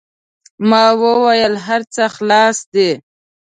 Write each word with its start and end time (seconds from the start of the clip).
ما 0.69 0.83
و 0.99 1.01
ویل: 1.25 1.53
هر 1.65 1.81
څه 1.93 2.03
خلاص 2.15 2.57
دي. 2.73 2.89